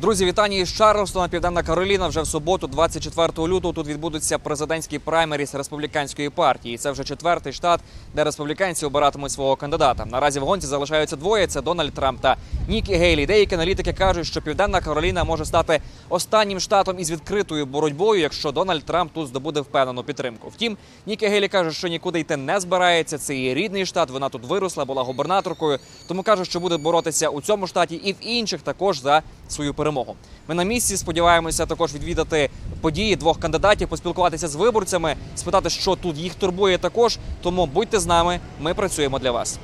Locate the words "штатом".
16.60-16.98